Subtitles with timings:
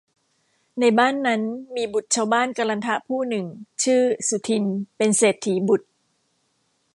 [0.79, 1.41] ในบ้านนั้น
[1.75, 3.45] มีบุตรชาวบ้านกลันทะผู้หนึ่ง
[3.83, 5.87] ชื่อ สุทินน์ เป็นเศรษฐีบุตร